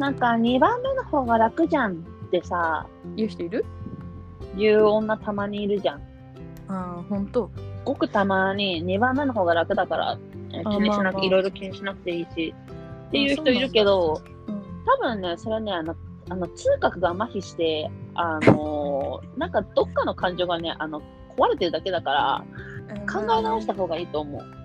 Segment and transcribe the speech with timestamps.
[0.00, 1.96] なんか2番目の方が楽じゃんっ
[2.30, 3.66] てさ、言う人いる？
[4.56, 6.00] 言う女たまにいるじゃん。
[6.68, 7.50] ああ、ほんと。
[7.84, 10.18] ごくたまに2番目の方が楽だから、
[10.50, 12.54] 気にしなく、いろいろ気にしなくていいし。
[13.08, 14.62] っていう人いるけど、うん。
[14.86, 15.94] 多分ね、それはね、あの、
[16.30, 21.02] あの痛覚が麻痺して、あのー なんかどっかの感情がね、あの、
[21.36, 22.44] 壊れてるだけだから、
[23.12, 24.59] 考え直した方がいいと思う。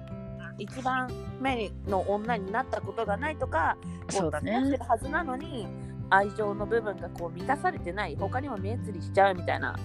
[0.58, 1.10] 一番
[1.40, 3.78] 目の女になったことがないとか
[4.10, 4.78] そうだこ付き合ってね。
[4.78, 5.68] るはずなのに
[6.10, 9.76] 愛情の部分がこう満たされてない他にも目移りしちゃうみたいな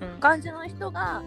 [0.00, 1.22] うん感じの人が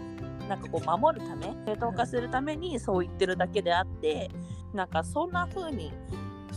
[0.48, 4.30] なんかこう守るため正当化するためにそう言ってるだけであって
[4.74, 5.92] なんかそんな風に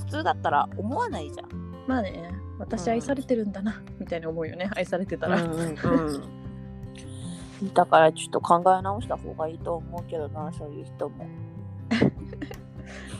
[0.06, 1.64] 普通だったら思わないじゃん。
[1.88, 4.70] まあね、私愛されてるんだな、みたいな思うよね。
[4.76, 5.38] 愛されてたら。
[7.74, 11.26] だからちょっと考え直した方がいいと思うけどなそういう人も。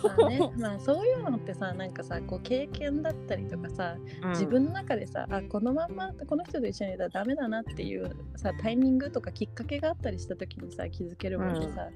[0.04, 3.98] まあね、 まあそういうのってさ、なんかさ、こう経験だったりとかさ、
[4.30, 11.90] 自分の中でさ、あこのまんまこの人と一緒にいたらダメだなっていうさタイミングとかきっかけがあったりした時にさ気づけるもんでさ、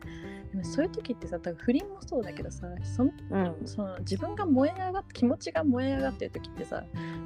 [0.52, 3.56] でもそういう時ってさ多分不倫もそうだけどさそんうん。
[3.66, 6.84] その自分が燃え上がって気持ちが燃え上がってる時ってさ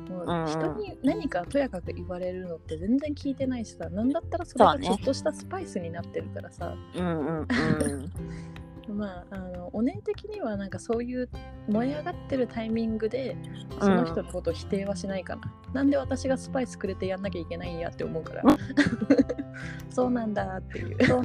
[0.09, 0.47] もうんううん。
[0.47, 7.47] 人に何かとやかく言われるのって全然聞いてないしさなんだったらそれがちょっとしたスパイスになってるからさ、うんうんうん
[8.91, 11.29] まああのお姉的にはなんかそういう
[11.67, 13.35] 燃え上がってるタイミングで
[13.79, 18.43] その人のことを否定はしないかな、なんで私がスパイスくれてやんなきゃいけないんやって思うから。
[19.89, 20.97] そうなんだっていう。
[20.97, 21.23] 確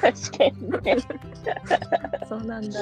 [0.00, 0.96] かにね。
[2.28, 2.80] そうなんだ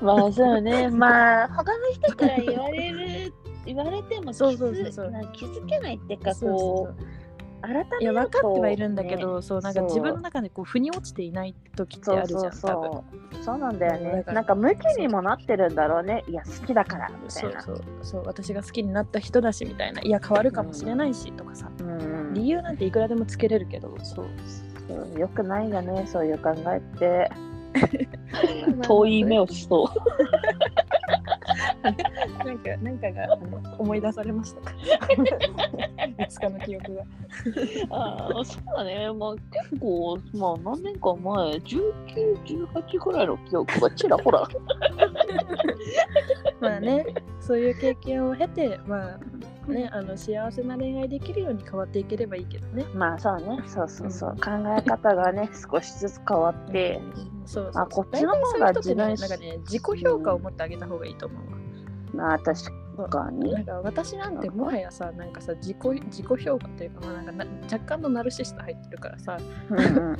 [0.00, 0.88] まあそうね。
[0.88, 3.32] まあ他の人から言われる、
[3.66, 5.12] 言われても気そうそうそうそう。
[5.32, 7.27] 気づけないっていうか、そうそうこそうう、
[7.62, 13.04] 改めいや分かってはいるんだけねど、そうなんか自分の中でこう腑に落ちていない時ってあるじゃんそう多分そ
[13.40, 13.44] う。
[13.44, 14.12] そうなんだよね。
[14.12, 16.24] だからなんか向きにもなってるんだろうね。
[16.28, 17.60] いや、好きだから、みたいうな。
[17.60, 24.26] そそうそう私が好きになった人だしみたいないや変わるかもしれないしとかさ、うん理由なんていくらでもつけれるけどそう
[24.86, 27.30] そうよくないよね、そういう考えって。
[28.82, 29.88] 遠い目をしそう。
[31.82, 31.90] な
[32.52, 33.38] んかなんかが
[33.78, 34.60] 思い出されました
[36.26, 37.02] つかの記憶が
[37.96, 39.12] ああ、そうだね。
[39.12, 44.48] まあ結構、まあ何年か前、19、18ぐらいの記憶がちらほら。
[46.60, 47.06] まあね
[47.40, 54.30] そういう経験を経てまあねあの幸せな恋愛できるように変わっていければいいけどねまあそうね、そうそうそう。
[54.32, 57.00] 考え方がね、少しずつ変わって。
[57.48, 61.58] そうそうあこっちの方が自分ねなんかね自己評価を持ってあげた方がいいと思うわ
[62.12, 62.64] まあ確
[63.06, 63.54] かなに。
[63.54, 65.76] んか私なんてもはやさなんかさ自己
[66.06, 69.38] 自己評価というか,、まあ、なんかな若干のナルシスト入ってるからさ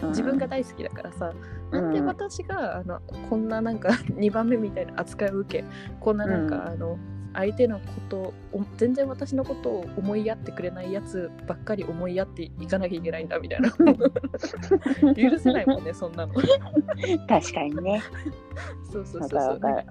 [0.09, 1.33] 自分が大好きだからさ、
[1.73, 1.83] うん。
[1.83, 5.65] なんで私があのこんななんか2番目みたいな扱いを受け
[6.01, 6.63] こんななんか、うん。
[6.69, 6.99] あの
[7.35, 13.71] 相手のことをお全然私のことを思いやってくれないやつばっかり思いやっていかなきゃいけないんだみたいな。
[15.15, 16.35] 許せないもんねそんなの。
[16.35, 18.03] 確かにね。
[18.91, 19.85] そうそうわそうそう。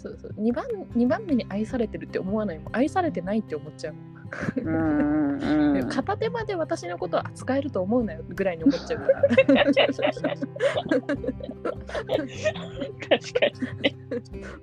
[0.00, 0.32] そうそう。
[0.38, 0.64] 2番
[0.96, 2.76] ,2 番目に愛されてるって思わないもん。
[2.76, 3.94] 愛されてないって思っちゃう
[4.56, 5.88] うんうん。
[5.88, 9.86] 片手間で私のことを扱えると思うなよぐらいに思っちゃうから確か
[13.46, 13.96] にね。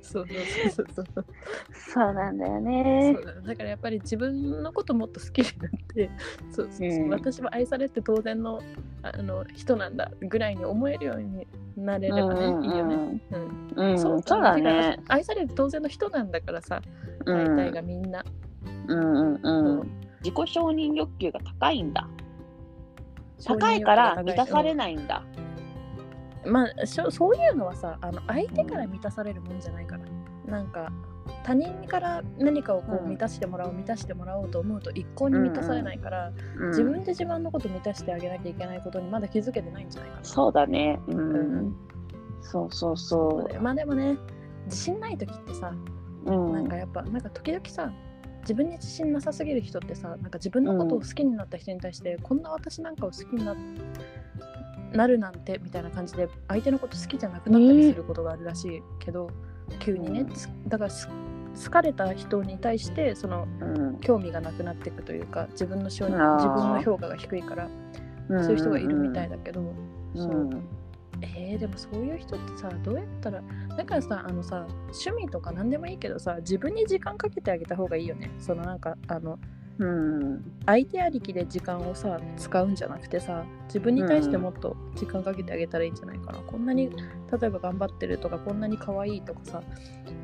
[0.02, 0.38] そうそう
[0.76, 1.26] そうそうそう
[1.72, 3.22] そうなんだよねそ。
[3.22, 6.10] うだだからやっぱり自分のこともっと好きになって
[6.52, 8.62] そうそうそう、うん私は愛されて当然の
[9.02, 13.22] あの人なんだぐらいに思えるようになれればね、うんうんいいよね。
[13.76, 15.00] うんうん、そうだね。
[15.08, 16.82] 愛されて当然の人なんだからさ
[17.26, 18.47] うん大体がみんな、うん
[18.88, 19.92] うんうん。
[20.22, 22.08] 自己承認欲求が高いんだ。
[23.46, 25.24] 高いから満たされない、んだ。
[25.42, 25.48] うん
[26.48, 30.06] まあしょそういうのはさあの相手から満たされるもんじゃないから
[30.46, 30.92] なんか
[31.44, 40.24] 他人から何かをこううん満たしてもらおう満たしてもらおうと思うと一向に満たされないから、うん自分で自分のこと満たしてあげなきゃいけないことにまだ気づけてないんじゃないかな。
[40.24, 41.00] そうだね。
[41.08, 41.12] う。
[41.12, 41.76] うん
[42.42, 44.18] そうそうそうまあでもね
[44.66, 45.74] 自信ない時ってさ、
[46.26, 46.32] う。
[46.32, 46.54] うん。
[46.54, 47.92] なんかやっぱなんか時々さ
[48.48, 53.56] 自分に自信なさすぎる人ってさなんか自分のことを好きになった人に対して、こんな私なんかを好きにな
[54.94, 59.30] なるなんてみたいな感じで相手のこと好きじゃなくなったりすることがあるらしいけど、
[59.80, 60.26] 急にね
[60.68, 61.10] だからす
[61.66, 63.88] 好かれた人に対してそのうん。
[64.00, 67.68] 興味がなくなっていくというか自分の自分の評価が低いから
[68.28, 69.66] そういう人がいるみたいだけど、う
[70.16, 70.62] そう、ん。
[71.22, 73.42] えー、でもそういう人ってさどうやったら
[73.76, 78.32] だからさあのさ趣味とか何でもいいけどさ自分に時間かけてあげた方がいいよね。
[78.40, 79.40] そのなんかあの
[79.80, 80.44] うん。
[80.66, 89.64] 相手ありきで時間をさ使うんじゃなくてさ自分に対してもっと時間かけてあげたらいいんじゃないかかなこんなに例えば頑張ってるとかこんなに可愛いとかさ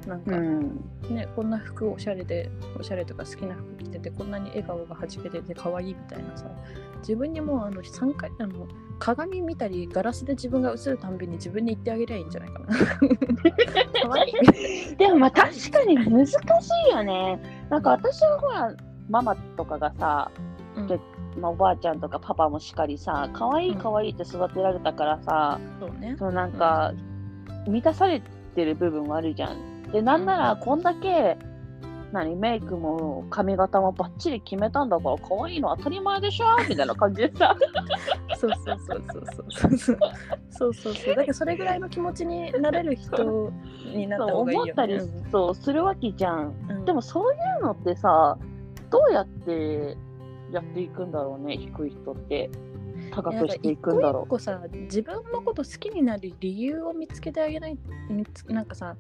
[0.05, 0.81] なんか、うん。
[1.09, 6.45] ねこんな服おしゃれでおしゃれとか好きな服着ててこんなに笑顔がはじけてて可愛いみたいなさ
[6.99, 8.67] 自分にもうあの3回あの
[8.99, 12.67] 鏡見たりガラスで自分が映るたんびに自分に言ってあげりゃいいんじゃないかな
[14.97, 16.35] でもまあ確かに難し
[16.87, 17.39] いよね。
[17.69, 18.75] なんか私はほら、
[19.09, 20.31] ママとかがさ、
[20.75, 20.87] うん。
[20.87, 20.99] で
[21.37, 26.15] まあ、おばあちゃんとかパパもしっかりさ、可愛い可愛いって育てられたからさ、そうね。
[26.17, 26.93] そのなんか、
[27.67, 28.21] 満たされ
[28.55, 29.83] てる部分はあるじゃん。
[29.91, 31.37] で、なんならこんだけ、
[32.11, 37.55] 何、メイクも髪型もバッチリ決めたんだから、可愛いの当たり前でしょみたいな感じでさ。
[38.37, 39.97] そうそうそうそうそうそう。
[40.49, 41.15] そうそうそう。
[41.15, 43.51] だけどそれぐらいの気持ちになれる人
[43.95, 44.71] になったそう方がいいよね。
[44.71, 45.01] 思ったり、
[45.31, 46.53] そうするわけじゃん。
[46.69, 46.85] うん。
[46.85, 48.37] でもそういうのってさ、
[48.93, 49.97] どうやって
[50.51, 52.51] やっていくんだろうね、低い人って。
[53.11, 57.77] 高くしていくんだろう一個一個さ自分のこと好きになる理由を見つけてあげない
[58.47, 58.95] なんかさ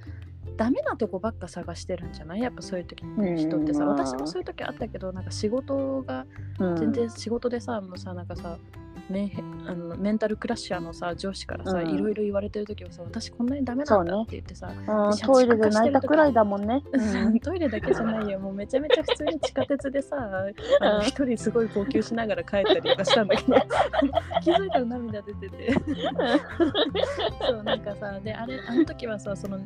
[0.57, 2.41] ダメなとこばっか探してるんじゃない？
[2.41, 6.25] やっぱそういう時うん人ってさまあ私もそういう時あったけどなんか仕事が
[6.59, 6.65] う。
[6.65, 6.75] うん。
[6.77, 8.57] 全然仕事でさもうさなんかさ
[9.09, 11.89] メンヘあのメンタルクラッシャーのさ上司からさ、うん。
[11.89, 16.83] いろいろ言われてる時はさ私こんなにダメなんだって言ってさ、うんトイレで泣いたくらいだもんね。
[16.93, 17.39] うん。
[17.41, 18.39] トイレだけじゃないよ。
[18.39, 20.45] もうめちゃめちゃ普通に地下鉄でさ
[21.03, 23.55] 一人すごい号泣しながら帰ったりとかしたんだけど
[24.41, 25.73] 気づいたら涙出てて。
[27.47, 29.59] そうなんかさであれあの時はさその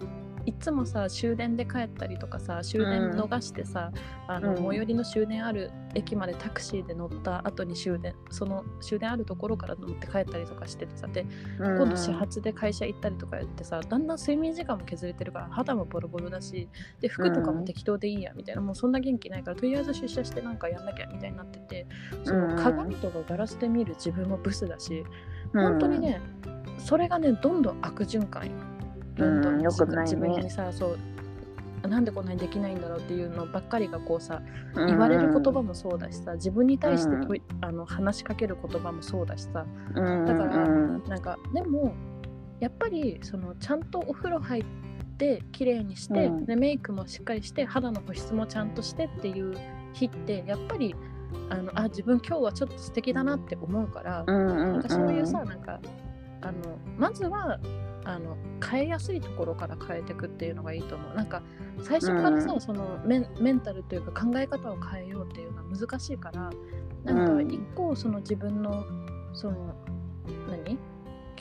[0.48, 3.92] いつもさ終電で帰ったりとかさ終電逃してさ、
[4.28, 4.58] あのうん。
[4.58, 11.26] 最寄りの終電ある駅までタクシーで乗った後に終電その終電あるところから乗って帰ったりとかしててさで
[11.60, 16.70] 今度始発で会社行ったりとかやってさだんだん睡眠時間も削れてるから肌もボロボロだし
[17.02, 21.88] で服とかも適当でいいやみたいな、もうそんな元気ないからとりあえず出社してなんかやんなきゃみたいになってて
[22.24, 25.04] その鏡とかガラスで見る自分もブスだし、
[25.54, 26.22] 本当にね
[26.78, 28.52] それがねどんどん悪循環よ
[29.18, 30.02] どんどうんん良くないね。
[30.04, 30.88] 自分にさそ
[31.84, 34.42] うなんでこんなにできないんだろうっていうのばっかりがこうさ
[34.75, 39.66] うん、言われる言葉もそうだしさ自分に対してあの話しかける言葉もそうだしさ
[39.96, 41.94] うん、だからうんなんかでも
[42.60, 44.66] やっぱりそのちゃんとお風呂入っ
[45.18, 46.46] て綺麗にして、うん。
[46.46, 49.56] でメイクもしっかりして肌の保湿もちゃんとしてっていう
[49.94, 50.96] 日ってやっぱり
[51.50, 54.72] あのあ自分今日はちょっと素敵だなって思うから、うんうん。
[54.74, 55.80] なんかそういうさなんか
[56.42, 57.60] あのまずは
[58.07, 61.13] あの変えやすいところから変えていくっていうのがいいと思う。
[61.13, 61.42] なんか
[61.83, 62.62] 最初からさ、うん。
[62.62, 63.19] そのメ
[63.51, 66.50] ンタルというか考え方を変えようっていうのは難しいから
[67.04, 67.51] なんかうん。
[67.51, 68.86] 一個その自分の
[69.33, 69.75] その
[70.50, 70.77] 何？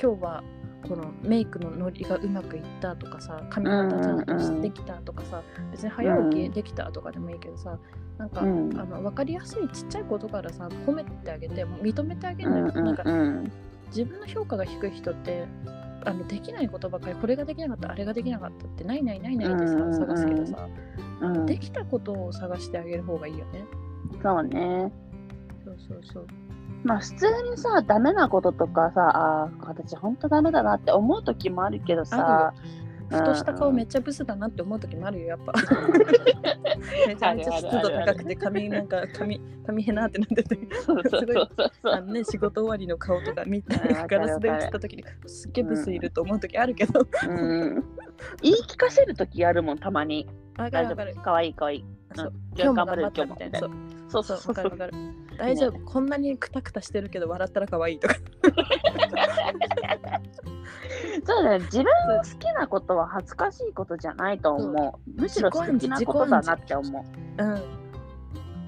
[0.00, 0.42] 今日は
[0.88, 7.78] このメイクのノリがうまくいったとかさ髪型ちゃんとうんうんうんできたとかさ、別に早起きできたとかでもいいけどさ、
[8.18, 8.78] なんか、うん。
[8.78, 13.52] あの分かりやすいちっちゃいことからさ褒めてあげて認めてあげるのよ、なんかうん。
[13.88, 15.46] 自分の評価が低い人って
[16.06, 20.68] あのできないことばっかりこれができなかったあれができなかったってないないないないってさうんうんうん探すけどさ、
[21.20, 21.46] うん。
[21.46, 23.64] できたことを探してあげる方がいいよね。
[24.22, 24.92] そうね。
[25.64, 26.26] そうそうそう。
[26.84, 32.54] まあ普通にさ、ダメなこととかさ、ああ、私ほんとダメだなって思う時もあるけどさ、
[33.08, 35.52] ふとした顔めっちゃブスだなって思う時もあるよやっぱ。
[37.06, 40.58] めちゃめちゃ湿度高くて髪なんか髪髪へなってなってて。
[40.82, 41.70] そうそうそうそう。
[41.82, 41.92] そう。
[41.92, 47.84] あのね仕事終わりの顔とか見てうんわかるガラスで映った時にすっげえブスいると思う時あるけど、うん、
[48.42, 50.28] 言い聞かせる時あるもん、たまに。
[50.56, 51.12] 大丈わかるわかる。
[51.16, 51.22] 夫。
[51.22, 51.76] かわいいかわい。
[51.76, 51.84] い。
[52.14, 52.26] そう。
[52.26, 52.34] うん。
[52.54, 53.58] 今日も頑張るみたいな。
[53.58, 53.70] 今そう。
[54.08, 54.92] そうそうわかるわかる。
[55.38, 58.14] 大丈夫、こんなにクタクタしてるけど笑ったら可愛いとか
[61.24, 65.20] そうだね、自分の好きなことは恥ずかしいことじゃないと思う。
[65.20, 67.04] むしろ素敵なことだなって思
[67.38, 67.42] う。
[67.42, 67.56] うん。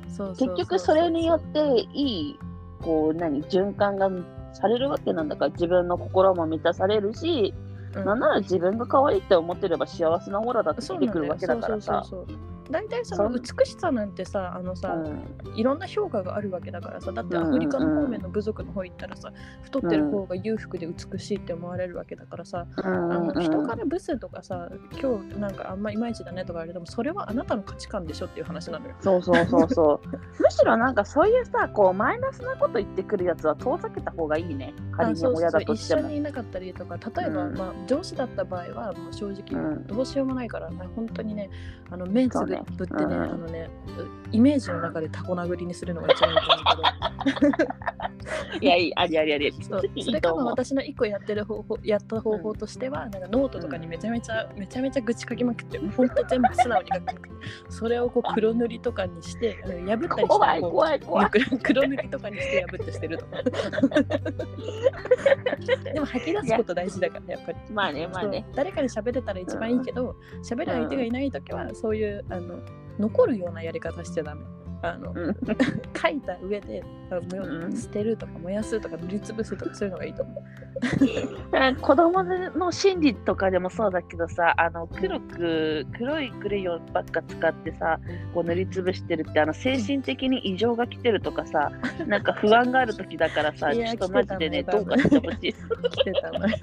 [0.08, 2.38] そうそうそう結局それによっていい、
[2.82, 4.10] こう、何、循環が
[4.52, 7.54] されるわけなんだから、自分の心も満たされるし、
[7.94, 8.04] うん。
[8.04, 12.02] なんなら自分が可愛いって思ってれば幸せなオーラだって出てくるわけだからさ。
[12.04, 15.18] そうそうそうそう大体その美しさなんてさあのさ、うん
[15.54, 19.32] いろんな評価があるわけだからさだってうんアフリカの方面の部族の方行ったらさ、
[19.62, 24.68] 太ってる方が裕福で美しいって思われるわけだからさ、うんあうんの人からブスとかさ
[25.00, 28.94] 今日なんかあんまいまいちだねとか言われてもそれはあなたの価値観でしょっていう話なのよ。
[29.00, 30.08] そうそうそうそう。
[30.40, 34.74] むしろなんかそういうさ、こうマイナスなこと言ってくるやつは遠ざけた方がいいね。
[34.92, 36.02] 仮に親そう一だとしても。
[36.02, 41.50] 緒にいなかったりとか例えば、うんまあ、上司だった場合はもう正直うんどうしようもないからね、本当にね
[41.90, 42.66] あのメンツグね。
[42.76, 43.68] ぶってね、うんあのね
[44.30, 46.60] イメージの中でタコ殴りにするのが一番いいと思
[47.24, 47.68] うけど
[48.60, 49.52] いや、いい、ありありあり。
[49.62, 50.46] そういそれかも。
[50.46, 57.28] 私の一個やってる方法やった方法としては、なんかノートとかにめちゃめちゃ、めちゃめちゃ愚痴書きまくってほんと全部素直に書く
[57.68, 61.30] それをこう黒塗りとかにして破ったりした怖い怖い怖い。
[61.30, 63.42] 黒黒塗りとかにして破ってしてるとか
[65.92, 68.46] でも吐き出すこと大事だからねやっぱりまあね、まあね。
[68.54, 72.58] 誰かに喋れたら一番いいけど喋、る相手がいない時はそういうあの
[72.98, 74.42] 残るようなやり方しちゃダメ
[74.82, 75.36] あの、うん。
[76.00, 76.82] 書いた上で
[77.74, 80.44] 捨てるとか燃やすとか塗りつぶすとかそういうのがいいと思う。
[81.80, 87.98] 子供の心理とかでもそうだけどさ、あの黒く黒いクレヨンばっか使ってさ、
[88.34, 91.72] こう塗りつぶしてるってあの精神的に異常が来てるとかさ、
[92.06, 95.52] なんか不安がある時だからさ、ちょっとマジでね、どうかしてほしい。
[95.52, 96.56] 来てたのよ。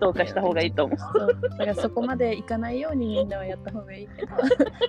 [0.00, 1.50] どうかした方がいいと思う。
[1.50, 4.32] だからそこまでいかないようにみんなはやった方がいいけど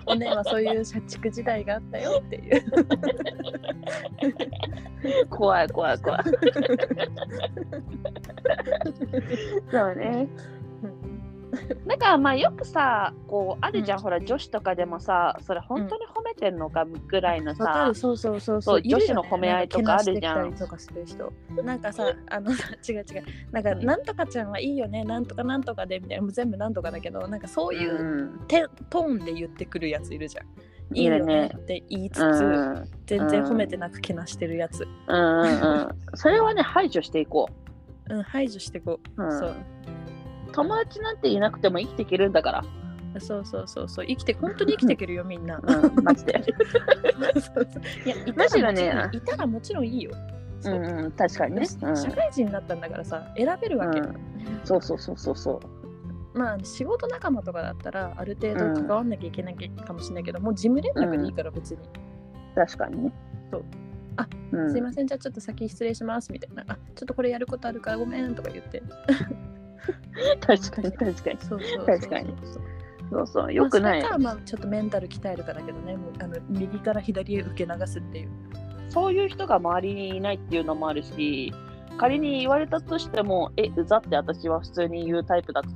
[0.06, 2.64] お姉はそういう社畜時代があったよっていう。
[5.30, 6.24] 怖い怖い怖い。
[9.72, 10.28] そうね。
[11.86, 12.00] なん。
[12.00, 14.04] かまあよくさ、こうあるじゃん、うん。
[14.04, 18.82] ほら女子とかでもさ、それ本当に褒めてんのかぐらいのさる、そうそうそうそう。
[18.82, 18.90] ね。
[18.90, 20.54] 女子の褒め合いとかあるじゃん。
[20.54, 21.32] とかする人。
[21.64, 22.52] なんかさあの
[22.88, 23.06] 違う違う。
[23.52, 23.86] なんか、うん。
[23.86, 28.48] なんとかちゃんはいいよねなんとかなんとかでみたいなもう全部なんとかだけどなんかそういううん。
[28.48, 30.46] て、トーンで言ってくるやついるじゃん
[30.94, 31.52] いいよね。
[31.56, 32.90] って言いつつ、うん。
[33.06, 37.50] 全然褒めてなくけなしてるやつ、うんうんうん、それはね排除していこ
[38.10, 38.18] う。
[38.18, 39.40] ん、排除してこう、う、うん。
[39.40, 39.56] そう。
[40.54, 44.06] 友達なんていなくても生きていけるんだから、そうそうそうそう。
[44.06, 45.60] 生きて本当に生きていけるよみんな。
[45.62, 46.34] うん、マジで。
[48.06, 50.12] いやいたらねいたらもちろんいいよ。
[50.66, 50.70] う。
[50.70, 54.16] んうん確かにね、うん社会人になったんだからさ選べるわけ、うん、
[54.64, 55.77] そうそうそうそうそう
[56.38, 61.80] まあ仕事仲間とかだったらある程度関わんなきゃいけないかもしれないけど、もう事務連絡でいいから別に、
[62.56, 63.14] 確かにね。
[63.52, 63.64] そう。
[64.18, 66.64] あ、うん、すいませんじゃあちょっと先失礼しますみたいな。
[66.68, 68.82] あちょっとこれやることあるからごめんとか言って。
[70.46, 71.38] 確かに確かに。
[71.42, 72.34] そうそう確かに。
[73.10, 75.96] そうそうよくない、まあ、まあちょっとメンタル鍛えるかだけどね。
[75.96, 78.30] もうあの右から左へ受け流すっていう。
[78.90, 81.54] そういう人が周りにいないっていうのもあるし
[81.98, 85.70] 仮に言われたとしてもえうざって私は普通に言うタイプだと。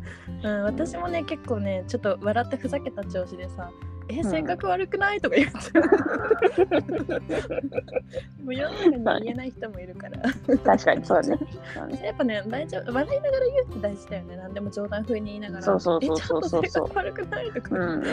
[0.44, 3.72] うん、私もね結構ねちょっと笑ってふざけた調子でさ
[4.18, 4.24] 「えん。
[4.24, 5.80] 性格悪くない?」とか言って
[8.44, 8.54] もう。
[8.62, 10.22] 世の中に言えない人もいるから。
[10.64, 11.40] 確かにそうだね。
[12.04, 12.94] やっぱね大丈夫。
[12.94, 14.36] 笑いながら言うって大事だよね。
[14.38, 15.62] 何でも冗談風に言いながら。
[15.62, 16.88] そうそうそうえちょっとそうそう。
[16.88, 18.04] 性格悪くない?」とか、うん、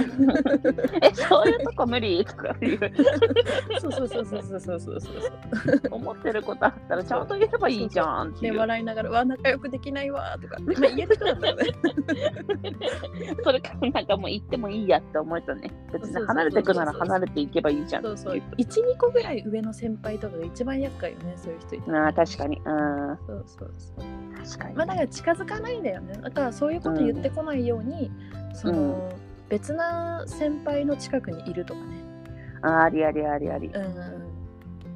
[1.03, 2.25] えそういうとこ無理？
[2.25, 2.79] とかいう。
[3.81, 5.13] そうそうそうそうそうそうそうそう。
[5.91, 11.65] 思ってることあったらちゃんと言えばいいじゃんって笑いながら「わ仲良くできないわ」とか、まあ、言える人だったらね。
[13.43, 18.69] それからなんかもう行ってもいいやって思うとね別に離れていくなら離れていけばいいじゃんそうそうっていう。
[18.69, 21.91] 12個ぐらい上の先輩とかが一番厄介よねそういう人いて。
[21.91, 22.59] ああ確かに。
[22.59, 23.19] うん。
[23.27, 26.15] そうそうそう確かに、まあだから近づかないんだよね。
[26.23, 28.11] だからそういうこと言ってこないように、
[28.53, 29.13] その、
[29.49, 32.05] 別な先輩の近くにいるとかね。
[32.63, 33.69] あーありありありあり。
[33.69, 33.95] うん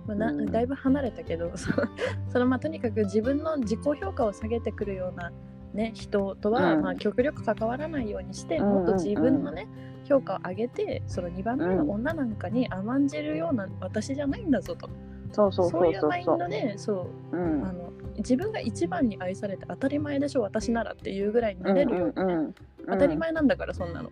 [0.06, 0.50] まあ、なうん。
[0.50, 1.70] だいぶ離れたけどそ
[2.28, 5.32] そのまあとにかく自分の自己評価を下げてくるような、
[5.74, 6.82] ね、人とは、うん。
[6.82, 8.76] まあ、極力関わらないようにして、うんうんうん。
[8.78, 9.68] もっと自分のね
[10.04, 14.88] 評価を上げてその2番目の女なんかに甘んじるような私じゃないんだぞと、
[15.32, 17.64] そうそうそういうマインドでそううん。
[17.64, 22.54] あの自分が一番に愛されて当たり前でしょ私ならっていうぐらいにうなんれるよ、うんうん
[22.84, 24.10] 当たり前なんだからそんなの、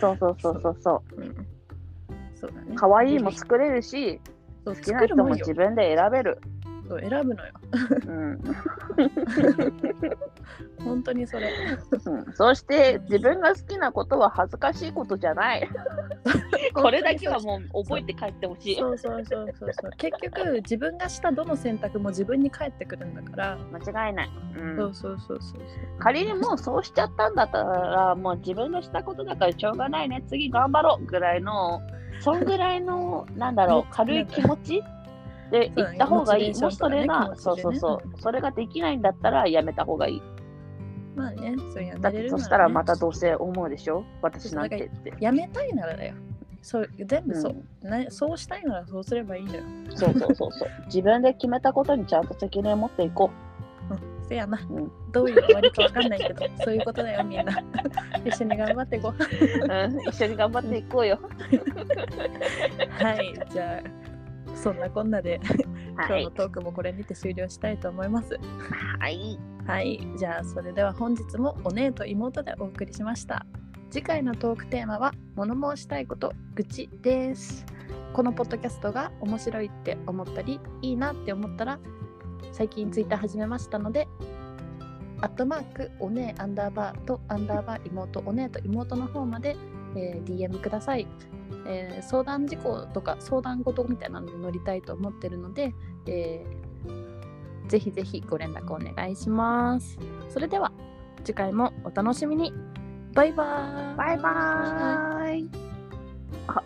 [0.00, 1.20] そうそうそうそうそう。
[1.20, 1.46] ん。
[2.34, 2.68] そうだね。
[2.70, 4.18] う可愛いも作れるし
[4.64, 6.40] 好きな人も自分で選べる
[6.90, 7.52] そう選ぶのよ。
[8.08, 8.40] うん。
[10.82, 11.48] 本当にそれ。
[12.04, 12.32] うん。
[12.34, 15.68] そして自分が好きなことは恥ずかしいことじゃない。
[16.74, 18.76] これだけはもう覚えて帰ってほしい。
[18.76, 19.90] そうそうそうそうそう。
[19.98, 24.76] 結局自分がしたどの選択も自分に返ってくるんだから、間違いない、うん。
[24.76, 25.60] そうそうそうそう
[26.00, 26.82] 仮にもうそう。
[26.82, 31.82] しちゃったんだったらもう自分のしたことだからしょうがないね次頑張ろうぐらいの
[32.20, 34.82] そんぐらいのなんだろもう軽い気持ち
[35.50, 36.52] で行った方がいい。
[36.52, 37.36] ねもしそれが、ね。
[37.36, 40.22] そうそうそう、それができないんだったらやめた方がいい。
[41.16, 44.04] まあねそうやめれるなら、ね、そしたらまたどうせ思うでしょ？
[44.22, 45.12] 私なんてって。
[45.20, 46.14] やめたいならだよ。
[46.62, 47.56] そう全部そう。
[47.82, 50.68] う、なそうしたいならそうすればいいんだよ、そうそうそうそう。
[50.86, 53.30] 自分で決めたことにちゃんと責任を持っていこ
[53.90, 53.94] う。
[53.94, 54.90] ん、せやな、うん。
[55.10, 57.52] どういう終わりかわかんないけどそういうことだよみんな。
[58.24, 59.68] 一緒に頑張っていこうう。
[59.68, 61.18] うん、一緒に頑張っていこうよ。
[63.02, 64.09] はいじゃあ
[64.54, 65.40] そんなこんなで
[66.04, 66.20] 今はい。
[66.20, 66.30] 日の。
[66.30, 68.38] トークもこれにて終了したいと思います。
[68.98, 69.38] はい。
[69.66, 70.00] はい。
[70.16, 73.46] じゃあそれでは本日もお姉と妹でお送りしました。
[73.90, 77.66] 次回のトークテーマは物申したいこと愚痴です。
[78.12, 81.78] このポッドキャストが面白いって思ったりいいなって思ったら
[82.52, 84.08] 最近ツイッター始めましたので
[85.20, 89.56] アットマークお姉アンダーバーとアンダーバー妹お姉と妹の方まで、
[89.94, 91.06] えー DM ください、
[91.66, 95.74] えー相談事項とか相談事みたいなのに乗りたいと思ってるので、
[96.06, 97.20] えー
[97.68, 99.96] ぜひぜひご連絡お願いします。
[100.28, 100.72] それでは
[101.22, 102.52] 次回もお楽しみに。
[103.14, 103.96] バイバーイ。
[103.96, 105.48] バイバーイ。
[106.48, 106.60] あ、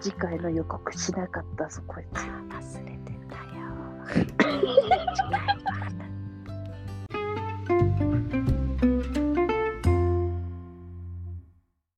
[0.00, 2.18] 次回の予告しなかったぞ、こいつ。
[2.18, 3.42] 忘れてたよ。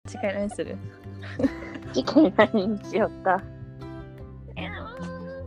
[0.06, 0.76] 次回何する？
[1.92, 3.42] 次回何にしようか。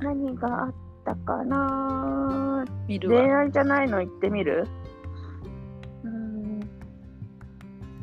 [0.01, 0.73] 何があっ
[1.05, 2.65] たかな？
[2.87, 3.39] 恋わ。
[3.41, 4.67] 愛じゃないの言ってみる？
[6.03, 6.59] うん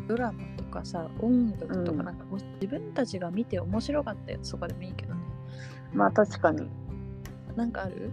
[0.07, 1.99] ドラマとかさ音楽とうん。
[1.99, 5.21] かなんかもう自分たちが見て面白かったやつとかでもいいけどね。
[5.93, 6.69] まあ確かに。
[7.57, 8.11] なんかある？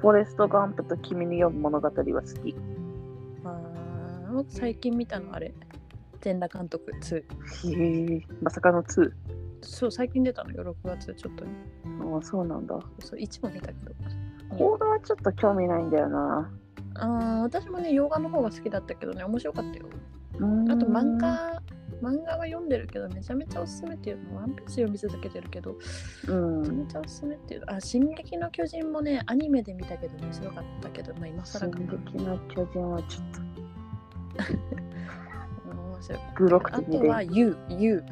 [0.00, 2.02] フォレスト・ガンプと君に読む物語は好
[2.42, 2.54] き。
[3.44, 3.60] あ
[4.48, 5.54] 最近見たのあれ？
[6.20, 7.16] 全裸監督2
[7.80, 9.10] へえ、まさかの2。
[9.62, 11.50] そう最近出たのよ6月ちょっとに。
[12.14, 12.78] ああ、そうなんだ。
[13.00, 13.92] そう1も見たけど。
[14.56, 16.50] コードはちょっと興味ないんだよな。
[16.94, 19.86] あー私もね洋画の方が好きだったけどね面白かったよ。
[20.34, 21.16] あと漫。
[21.16, 21.62] 画
[22.02, 25.76] 漫画は読んでるけどめちゃめちゃおすすめっていうのワンピース読み続けてるけど
[26.26, 26.60] うん。
[26.62, 31.84] めちゃめちゃおすすめっていうあ進撃の巨人もねアニメで見たけど面白かったけどまあ今更進かな。
[32.10, 33.24] 撃の巨人はちょっ
[35.72, 36.20] 面白い
[36.72, 38.02] あとは You You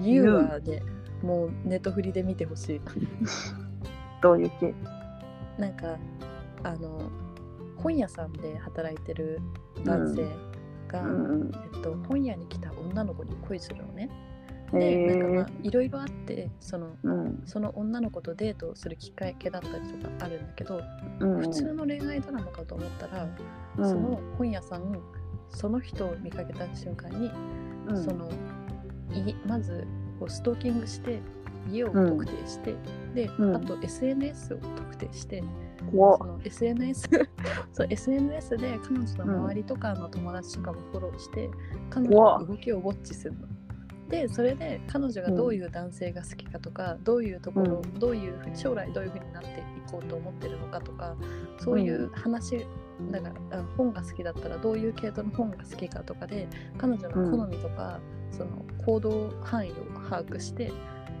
[0.00, 0.82] You はね
[1.22, 2.80] もうネットフリで見てほしい
[4.22, 4.74] どういう系
[5.58, 5.96] なんか
[6.64, 7.10] あの
[7.76, 9.40] 本屋さんで働いてる
[9.84, 10.26] 男性
[10.88, 14.08] が、うんえっと、本屋に来た女の子に恋するのね。
[14.72, 14.78] うん。
[14.78, 15.66] で、へなんかまあえ。
[15.66, 17.42] いろいろあってそのうん。
[17.44, 20.80] その女の子とデートをするきっかけだったりとかあるんだけど、
[21.20, 21.40] うん。
[21.40, 25.00] 普通の恋愛ドラマかと思ったら、うんその本屋さん
[25.48, 27.30] その人を見かけた瞬間に、
[27.88, 28.30] うんその
[29.14, 29.86] いまず
[30.18, 31.20] こうストーキングして
[31.70, 32.74] 家を特定して、
[33.14, 33.56] で、うん。
[33.56, 35.42] あと SNS を特定して、
[35.90, 37.08] その SNS
[37.72, 41.50] そう SNS で彼女の周りとかの友達とかもフォローして、
[41.90, 43.48] 彼女の動きをウォッチするの。
[44.08, 49.52] でそれで彼女がどういう男性が好きかとか、どういうところ、うどういう将来どういうふうになってい
[49.90, 51.16] こうと思ってるのかとか
[51.58, 52.66] そういう話、
[53.10, 59.74] だからあ本が好きだったらどういう系統の本が好きかとかで彼女の好みとか、その行動範囲を
[60.08, 60.72] 把握して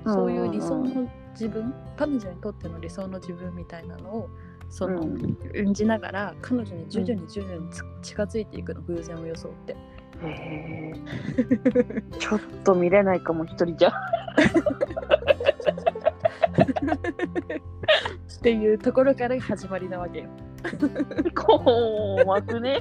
[0.06, 4.30] そういう理想の自分、彼女にとっての理想の自分みたいなのを
[4.68, 9.72] その、うん演じながら彼女に徐々に徐々につ近づいていくの偶然を装って。
[9.72, 9.76] へ
[10.24, 10.94] え。
[12.18, 13.92] ちょっと見れないかも、一人じゃ。
[17.02, 20.28] っていうところからが始まりなわけよ。
[21.34, 22.80] 怖くね。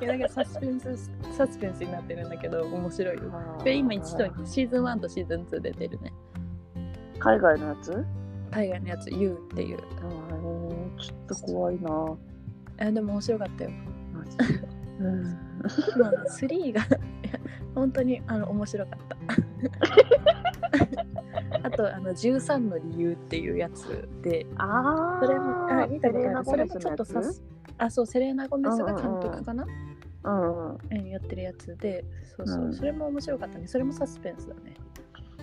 [0.00, 3.22] いやなんかサスペンスサスペンスになってるんだけど面白いよ。
[3.64, 6.12] で今一度シーズン1とシーズン2出てるね。
[7.18, 8.04] 海外のやつ？
[8.50, 9.78] 海外のやつ You っていう。
[10.02, 12.16] あーちょっと怖いな。
[12.80, 13.70] あでも面白かったよ。
[15.00, 15.22] うん。
[15.98, 16.82] まあ、3が
[17.74, 19.16] 本当にあの面白かった。
[21.62, 25.24] あとあの13の理由っていうやつで、ああ。
[25.24, 26.44] それもあ見たことある。
[26.44, 27.20] それもセちょっとさ
[27.78, 29.66] あそうセレーナ・ゴメスが監督かな、
[30.24, 30.78] うんうん。
[30.90, 32.04] うんやってるやつで、
[32.36, 33.66] そうそう、うんそれも面白かったね。
[33.66, 34.76] それもサスペンスだね。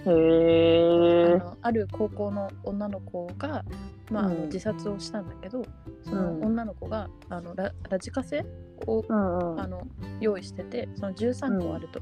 [0.05, 1.37] へあえ。
[1.39, 3.65] のある高校の女の子が、
[4.11, 5.63] まああのうん自殺をしたんだけど、
[6.03, 8.45] そのうん女の子があのララジカセ
[8.85, 9.03] を。
[9.09, 9.87] あの
[10.19, 12.01] 用意しててその13個あると。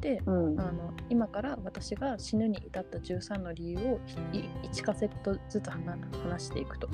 [0.00, 4.00] でうんあの今から私が死ぬに至った13の理由を
[4.32, 6.88] い1カセットずつ話話していくと。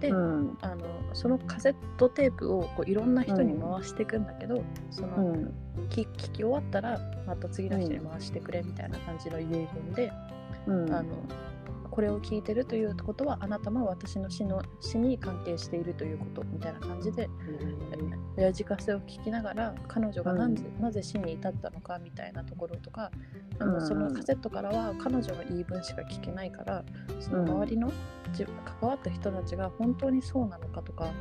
[0.00, 0.58] で、うん。
[0.60, 5.54] あのそのカセットテープをこういろんな人に回していくんだけど、その、うん。
[5.88, 10.12] 聞聞き終わったらまた次の人に回してくれみたいな感じの遺言で、
[10.66, 10.94] うん。
[10.94, 11.14] あの
[11.94, 17.30] これを聞いてるということはあなたも私の死の死に関係しているということみたいな感じで
[18.36, 20.56] ラジカセを聞きながら彼女がなん。
[20.56, 23.12] ぜ、なぜ死に至ったのかみたいなところとか、
[23.60, 23.86] あのうん。
[23.86, 26.84] そのカセットからは彼女の言い分しか聞けないから
[27.20, 27.92] その周りの、
[28.32, 28.44] じ
[28.80, 31.12] 関わった人たちが本当にそうなのかとか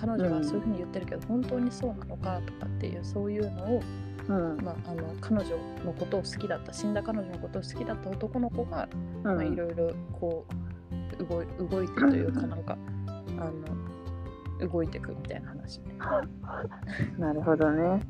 [0.00, 3.82] 彼女はそういうふうに言ってるけど、本当にそうなのかとかっていうそういうのを、
[4.28, 4.58] うん。
[4.62, 5.50] まあ、あの彼女
[5.84, 8.88] のことを好きだった死んだ彼女のことを好きだった男の子が
[9.24, 10.46] いろいろこ
[11.18, 12.76] う動い動いてというか なんか
[13.38, 13.50] あ
[14.60, 15.80] の動いていくみたいな話
[17.18, 18.00] なるほどね。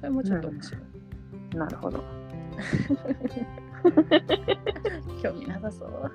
[0.00, 0.82] それもちょっと面白い、
[1.56, 2.02] なるほど。
[5.22, 6.12] 興味なさそう。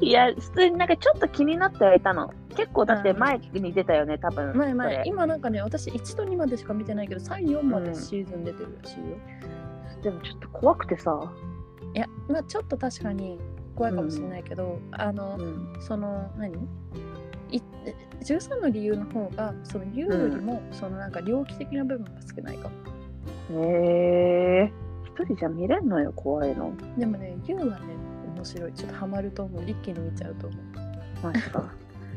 [0.00, 2.32] いや、普通になんかちょっと気になってはいたの。
[2.56, 4.56] 結構だって前に出たよね、多分。
[4.56, 9.04] 前前今なんかね私1と2までしか見てないけど34までシーズン出てるらしいよ、
[10.02, 11.32] でもちょっと怖くてさ。
[11.94, 13.38] いやまあちょっと確かに
[13.74, 15.76] 怖いかもしれないけど、あのうん。
[15.80, 16.52] その何？
[17.50, 17.60] い
[18.22, 22.68] 13の理由の方がその U よりも、そのなんか猟奇的な部分が少ないか
[23.50, 24.72] もへえ
[25.04, 26.72] 一人じゃ見れんのよ、怖いの。
[26.96, 27.94] でもね U はね
[28.44, 28.72] 面白い。
[28.74, 29.62] ちょっとハマると思う。
[29.66, 30.56] 一気に見ちゃうと思
[31.22, 31.72] マジか。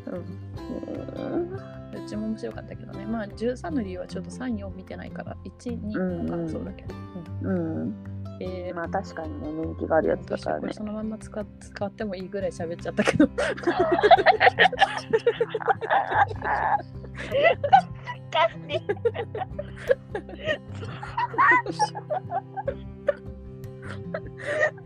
[0.07, 3.05] う、 うん、うんうちも面白かったけどね。
[3.05, 5.37] まあ13の理由はちょっと34見てないから。
[5.45, 6.27] 12うんうん。
[6.27, 6.95] とかそうだけど、
[7.43, 7.95] うん。
[8.39, 10.73] えーまあ確かにね、人気があるやつだからね。
[10.73, 13.27] そのまんま使っ使ってもいいぐらい喋っちゃったけど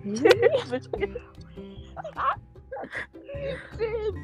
[0.03, 0.29] 全部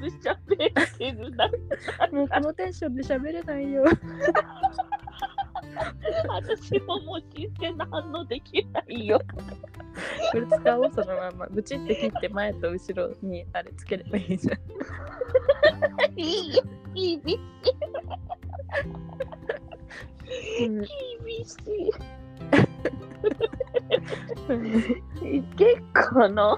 [0.07, 1.47] 喋ってるな。
[2.11, 3.83] もうこのテンションで喋れないよ
[6.27, 9.21] 私ももう新鮮な反応できないよ。
[10.31, 14.59] これ使おうそのまんまブチって切って前と後ろにあれつければいいじゃん
[16.19, 16.63] いいよ、
[16.93, 17.21] 厳し
[20.59, 20.87] い、うん厳
[21.45, 21.91] しい。
[25.57, 26.57] 結構の。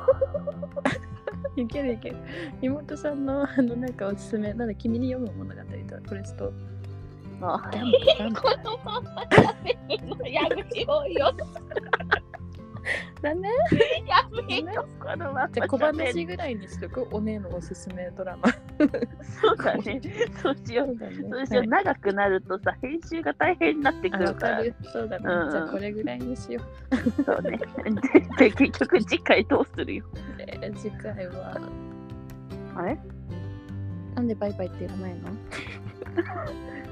[1.56, 2.18] いけるいける
[2.62, 6.54] 妹さんのあのなんかおすすめなんだ君に読む物語とこれちょっと
[7.42, 7.78] あ こ
[8.64, 11.32] のまま食べるのよ。
[13.22, 13.48] なんで
[14.08, 14.16] や
[14.48, 15.78] めよう、このままじゃあ小。
[15.78, 18.48] 話ぐらいにしとくお姉のおすすめドラマ
[19.42, 20.02] そうだね。
[20.42, 20.98] そうしよう。
[20.98, 21.64] だねそうしよう。
[21.68, 24.50] 長くなるとさ、編集が大変になってくあ、るか。
[24.52, 24.74] らる。
[24.94, 25.26] そうだね。
[25.28, 26.62] うんじゃあこれぐらいにしよ
[27.26, 27.60] そうね。
[28.38, 30.06] で、で結局次回どうするよ。
[30.14, 30.18] う。
[30.40, 31.60] えー次回は、
[32.76, 32.98] あれ？
[34.20, 35.30] なんでバイバイって言わないの？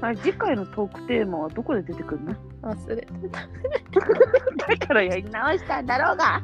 [0.00, 2.34] あれ次回のトークテーマはどこで出てくるの？
[2.62, 3.40] 忘れてた。
[4.78, 6.42] だからやり直したんだろうが。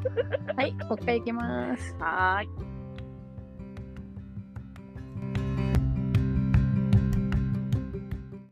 [0.55, 1.95] はい、もう一回いきます。
[1.99, 2.74] はーい。